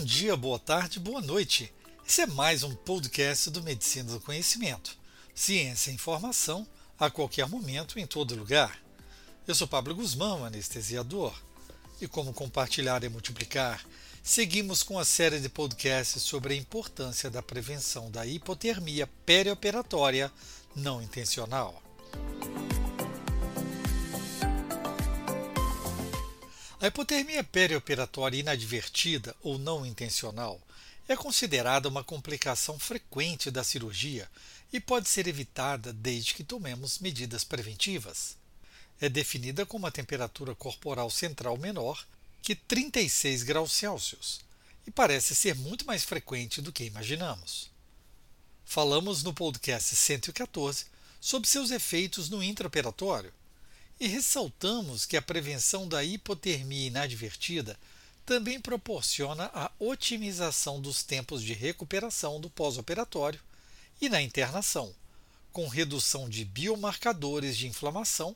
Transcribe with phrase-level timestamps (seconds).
[0.00, 1.70] Bom dia, boa tarde, boa noite.
[2.08, 4.96] Esse é mais um podcast do Medicina do Conhecimento.
[5.34, 6.66] Ciência e informação
[6.98, 8.80] a qualquer momento, em todo lugar.
[9.46, 11.34] Eu sou Pablo Guzmão, anestesiador.
[12.00, 13.84] E como compartilhar e multiplicar,
[14.22, 20.32] seguimos com a série de podcasts sobre a importância da prevenção da hipotermia perioperatória
[20.74, 21.82] não intencional.
[26.82, 30.58] A hipotermia perioperatória inadvertida ou não intencional
[31.06, 34.26] é considerada uma complicação frequente da cirurgia
[34.72, 38.34] e pode ser evitada desde que tomemos medidas preventivas.
[38.98, 42.02] É definida como a temperatura corporal central menor
[42.40, 44.40] que 36 graus Celsius
[44.86, 47.70] e parece ser muito mais frequente do que imaginamos.
[48.64, 50.86] Falamos no podcast 114
[51.20, 53.34] sobre seus efeitos no intraoperatório
[54.00, 57.78] e ressaltamos que a prevenção da hipotermia inadvertida
[58.24, 63.38] também proporciona a otimização dos tempos de recuperação do pós-operatório
[64.00, 64.94] e na internação,
[65.52, 68.34] com redução de biomarcadores de inflamação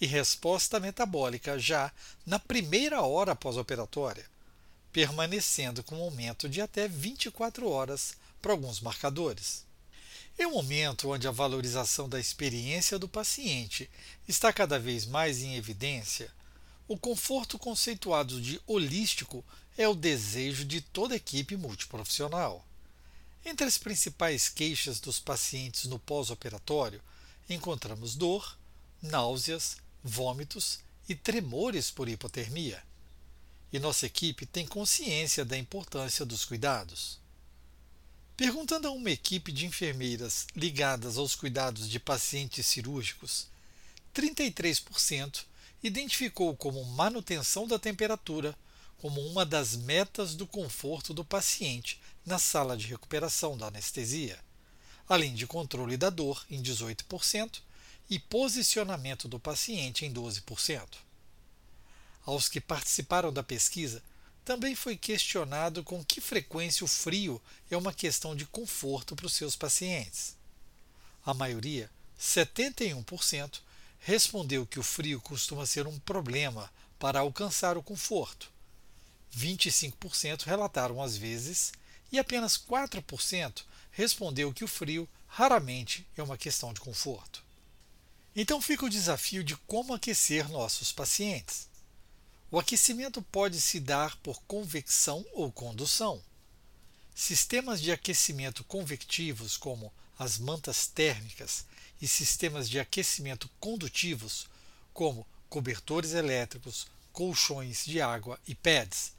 [0.00, 1.92] e resposta metabólica já
[2.24, 4.24] na primeira hora pós-operatória,
[4.90, 9.66] permanecendo com um aumento de até 24 horas para alguns marcadores.
[10.36, 13.88] Em um momento onde a valorização da experiência do paciente
[14.26, 16.30] está cada vez mais em evidência,
[16.88, 19.44] o conforto conceituado de holístico
[19.78, 22.66] é o desejo de toda equipe multiprofissional.
[23.44, 27.00] Entre as principais queixas dos pacientes no pós-operatório,
[27.48, 28.58] encontramos dor,
[29.00, 32.82] náuseas, vômitos e tremores por hipotermia.
[33.72, 37.18] E nossa equipe tem consciência da importância dos cuidados.
[38.36, 43.46] Perguntando a uma equipe de enfermeiras ligadas aos cuidados de pacientes cirúrgicos,
[44.12, 45.44] 33%
[45.80, 48.56] identificou como manutenção da temperatura
[48.98, 54.38] como uma das metas do conforto do paciente na sala de recuperação da anestesia,
[55.08, 57.60] além de controle da dor em 18%
[58.10, 60.88] e posicionamento do paciente em 12%.
[62.26, 64.02] Aos que participaram da pesquisa,
[64.44, 67.40] também foi questionado com que frequência o frio
[67.70, 70.36] é uma questão de conforto para os seus pacientes.
[71.24, 71.90] A maioria,
[72.20, 73.60] 71%,
[74.00, 78.52] respondeu que o frio costuma ser um problema para alcançar o conforto.
[79.34, 81.72] 25% relataram às vezes
[82.12, 87.42] e apenas 4% respondeu que o frio raramente é uma questão de conforto.
[88.36, 91.68] Então fica o desafio de como aquecer nossos pacientes.
[92.54, 96.22] O aquecimento pode se dar por convecção ou condução.
[97.12, 101.66] Sistemas de aquecimento convectivos, como as mantas térmicas,
[102.00, 104.46] e sistemas de aquecimento condutivos,
[104.92, 109.12] como cobertores elétricos, colchões de água e pads,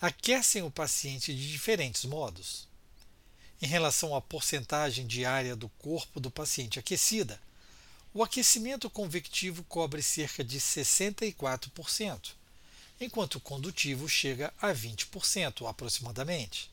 [0.00, 2.68] aquecem o paciente de diferentes modos.
[3.60, 7.42] Em relação à porcentagem de área do corpo do paciente aquecida,
[8.14, 12.45] o aquecimento convectivo cobre cerca de 64%
[13.00, 16.70] enquanto o condutivo chega a 20% aproximadamente.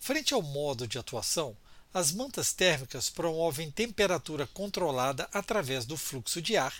[0.00, 1.56] Frente ao modo de atuação,
[1.92, 6.74] as mantas térmicas promovem temperatura controlada através do fluxo de ar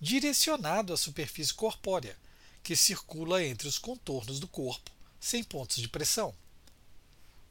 [0.00, 2.16] direcionado à superfície corpórea,
[2.62, 4.90] que circula entre os contornos do corpo,
[5.20, 6.34] sem pontos de pressão.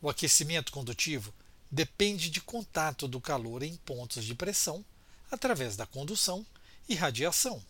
[0.01, 1.33] O aquecimento condutivo
[1.69, 4.83] depende de contato do calor em pontos de pressão
[5.31, 6.45] através da condução
[6.89, 7.63] e radiação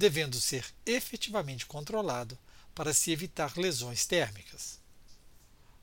[0.00, 2.36] devendo ser efetivamente controlado
[2.74, 4.80] para se evitar lesões térmicas.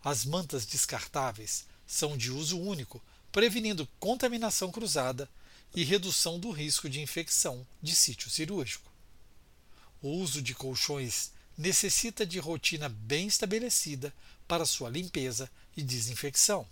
[0.03, 2.99] As mantas descartáveis são de uso único,
[3.31, 5.29] prevenindo contaminação cruzada
[5.75, 8.91] e redução do risco de infecção de sítio cirúrgico.
[10.01, 14.11] O uso de colchões necessita de rotina bem estabelecida
[14.47, 16.67] para sua limpeza e desinfecção.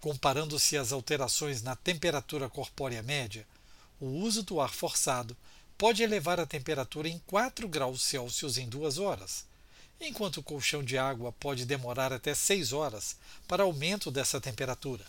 [0.00, 3.46] Comparando-se às alterações na temperatura corpórea média,
[4.00, 5.36] o uso do ar forçado
[5.78, 9.44] pode elevar a temperatura em 4 graus Celsius em duas horas,
[10.00, 15.04] enquanto o colchão de água pode demorar até 6 horas para aumento dessa temperatura,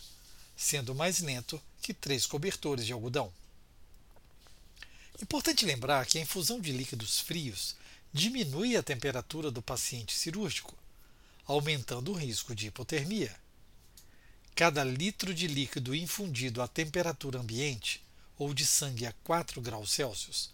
[0.56, 3.32] sendo mais lento que três cobertores de algodão.
[5.22, 7.74] Importante lembrar que a infusão de líquidos frios
[8.12, 10.76] diminui a temperatura do paciente cirúrgico,
[11.46, 13.34] aumentando o risco de hipotermia.
[14.54, 18.02] Cada litro de líquido infundido à temperatura ambiente
[18.38, 20.50] ou de sangue a 4 graus Celsius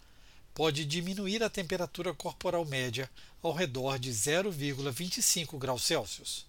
[0.54, 3.10] pode diminuir a temperatura corporal média
[3.42, 6.46] ao redor de 0,25 graus Celsius.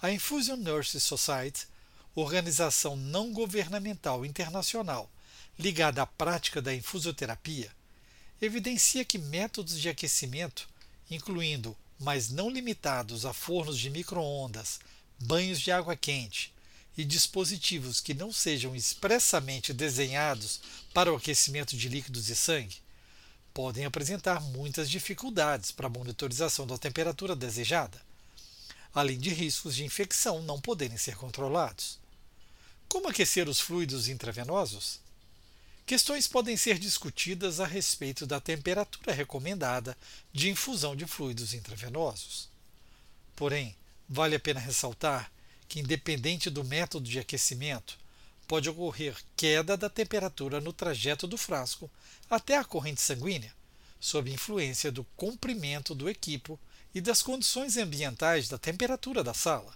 [0.00, 1.66] A Infusion Nurses Society,
[2.14, 5.10] organização não governamental internacional
[5.58, 7.70] ligada à prática da infusioterapia,
[8.40, 10.68] evidencia que métodos de aquecimento,
[11.10, 14.80] incluindo mas não limitados a fornos de microondas,
[15.18, 16.52] banhos de água quente
[16.96, 20.60] e dispositivos que não sejam expressamente desenhados
[20.92, 22.83] para o aquecimento de líquidos e sangue,
[23.54, 28.02] podem apresentar muitas dificuldades para a monitorização da temperatura desejada,
[28.92, 32.00] além de riscos de infecção não poderem ser controlados.
[32.88, 34.98] Como aquecer os fluidos intravenosos?
[35.86, 39.96] Questões podem ser discutidas a respeito da temperatura recomendada
[40.32, 42.48] de infusão de fluidos intravenosos.
[43.36, 43.76] Porém,
[44.08, 45.30] vale a pena ressaltar
[45.68, 47.98] que, independente do método de aquecimento,
[48.44, 51.90] pode ocorrer queda da temperatura no trajeto do frasco
[52.30, 53.54] até a corrente sanguínea,
[53.98, 56.58] sob influência do comprimento do equipo
[56.94, 59.74] e das condições ambientais da temperatura da sala,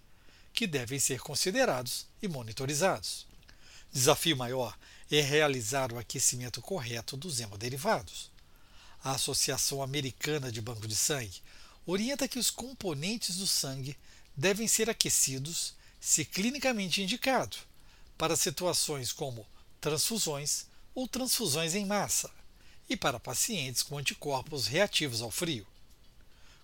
[0.52, 3.26] que devem ser considerados e monitorizados.
[3.92, 4.76] Desafio maior
[5.10, 8.30] é realizar o aquecimento correto dos hemoderivados.
[9.02, 11.40] A Associação Americana de Banco de Sangue
[11.86, 13.96] orienta que os componentes do sangue
[14.36, 17.56] devem ser aquecidos, se clinicamente indicado,
[18.18, 19.46] para situações como
[19.80, 22.28] transfusões ou transfusões em massa
[22.90, 25.64] e para pacientes com anticorpos reativos ao frio.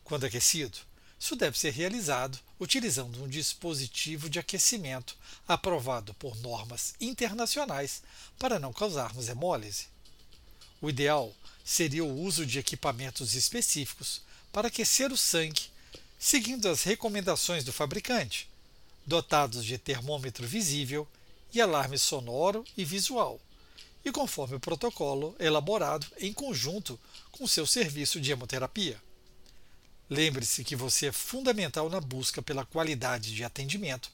[0.02, 0.76] Quando aquecido,
[1.18, 5.16] isso deve ser realizado utilizando um dispositivo de aquecimento
[5.46, 8.02] aprovado por normas internacionais
[8.38, 9.86] para não causarmos hemólise.
[10.80, 11.32] O ideal
[11.64, 14.20] seria o uso de equipamentos específicos
[14.52, 15.70] para aquecer o sangue,
[16.18, 18.48] seguindo as recomendações do fabricante,
[19.06, 21.08] dotados de termômetro visível
[21.54, 23.40] e alarme sonoro e visual,
[24.04, 29.00] e conforme o protocolo elaborado em conjunto com seu serviço de hemoterapia.
[30.10, 34.10] Lembre-se que você é fundamental na busca pela qualidade de atendimento,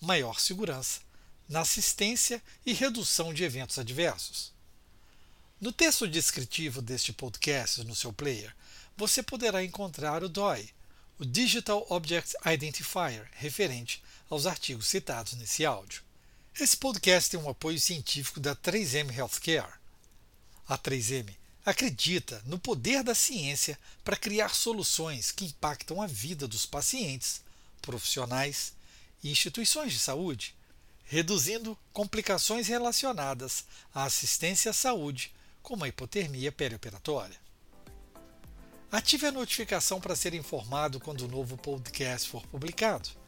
[0.00, 1.00] maior segurança,
[1.48, 4.52] na assistência e redução de eventos adversos.
[5.60, 8.54] No texto descritivo deste podcast no seu player,
[8.96, 10.70] você poderá encontrar o DOI,
[11.18, 16.02] o Digital Object Identifier, referente aos artigos citados nesse áudio.
[16.60, 19.72] Esse podcast tem um apoio científico da 3M Healthcare.
[20.68, 21.34] A 3M
[21.64, 27.40] acredita no poder da ciência para criar soluções que impactam a vida dos pacientes,
[27.80, 28.74] profissionais
[29.24, 30.54] e instituições de saúde,
[31.06, 33.64] reduzindo complicações relacionadas
[33.94, 35.32] à assistência à saúde,
[35.62, 37.40] como a hipotermia perioperatória.
[38.90, 43.21] Ative a notificação para ser informado quando o novo podcast for publicado.